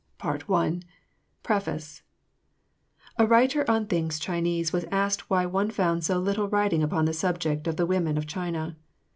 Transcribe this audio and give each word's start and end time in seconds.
Part 0.17 0.49
1. 0.49 0.81
Preface_. 1.43 2.01
A 3.19 3.27
writer 3.27 3.69
on 3.69 3.85
things 3.85 4.17
Chinese 4.17 4.73
was 4.73 4.85
asked 4.85 5.29
why 5.29 5.45
one 5.45 5.69
found 5.69 6.03
so 6.03 6.17
little 6.17 6.49
writing 6.49 6.81
upon 6.81 7.05
the 7.05 7.13
subject 7.13 7.67
of 7.67 7.75
the 7.77 7.85
women 7.85 8.17
of 8.17 8.25
China. 8.25 8.77